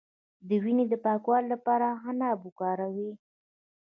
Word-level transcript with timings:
د 0.47 0.49
وینې 0.63 0.85
د 0.89 0.93
پاکوالي 1.05 1.47
لپاره 1.53 1.87
عناب 2.07 2.37
وکاروئ 2.43 3.11